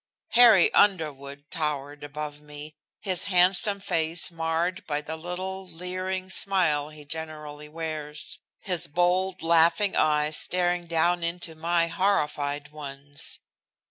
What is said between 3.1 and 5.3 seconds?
handsome face marred by the